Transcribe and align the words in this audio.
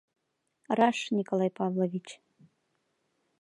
—Раш, 0.77 0.97
Николай 1.17 1.51
Павлович. 1.59 2.07